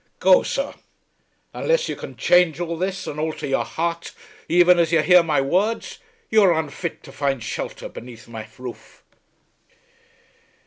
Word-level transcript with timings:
Go, 0.19 0.41
sir! 0.41 0.73
Unless 1.53 1.87
you 1.87 1.95
can 1.95 2.15
change 2.17 2.59
all 2.59 2.75
this 2.75 3.05
and 3.05 3.19
alter 3.19 3.45
your 3.45 3.63
heart 3.63 4.13
even 4.49 4.79
as 4.79 4.91
you 4.91 4.99
hear 5.03 5.21
my 5.21 5.41
words, 5.41 5.99
you 6.31 6.41
are 6.41 6.57
unfit 6.59 7.03
to 7.03 7.11
find 7.11 7.43
shelter 7.43 7.87
beneath 7.87 8.27
my 8.27 8.47
roof." 8.57 9.03